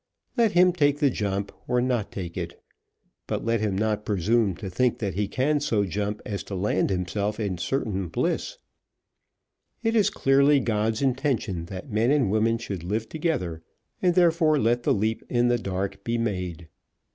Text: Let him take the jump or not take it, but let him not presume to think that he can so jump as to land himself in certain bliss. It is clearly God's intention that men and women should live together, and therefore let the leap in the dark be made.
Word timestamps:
Let 0.35 0.53
him 0.53 0.73
take 0.73 0.97
the 0.97 1.11
jump 1.11 1.51
or 1.67 1.79
not 1.79 2.11
take 2.11 2.35
it, 2.35 2.59
but 3.27 3.45
let 3.45 3.59
him 3.59 3.77
not 3.77 4.03
presume 4.03 4.55
to 4.55 4.67
think 4.67 4.97
that 4.97 5.13
he 5.13 5.27
can 5.27 5.59
so 5.59 5.85
jump 5.85 6.23
as 6.25 6.41
to 6.45 6.55
land 6.55 6.89
himself 6.89 7.39
in 7.39 7.59
certain 7.59 8.07
bliss. 8.07 8.57
It 9.83 9.95
is 9.95 10.09
clearly 10.09 10.59
God's 10.59 11.03
intention 11.03 11.65
that 11.65 11.91
men 11.91 12.09
and 12.09 12.31
women 12.31 12.57
should 12.57 12.83
live 12.83 13.09
together, 13.09 13.61
and 14.01 14.15
therefore 14.15 14.57
let 14.57 14.81
the 14.81 14.93
leap 14.95 15.21
in 15.29 15.49
the 15.49 15.59
dark 15.59 16.03
be 16.03 16.17
made. 16.17 16.67